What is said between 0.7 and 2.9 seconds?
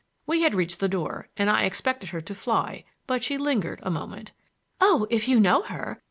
the door, and I expected her to fly;